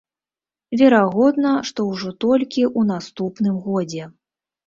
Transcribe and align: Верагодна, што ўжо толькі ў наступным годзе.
Верагодна, 0.81 1.51
што 1.71 1.85
ўжо 1.91 2.09
толькі 2.25 2.63
ў 2.79 2.93
наступным 2.95 3.59
годзе. 3.67 4.03